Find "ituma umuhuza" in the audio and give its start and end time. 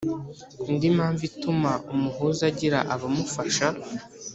1.29-2.43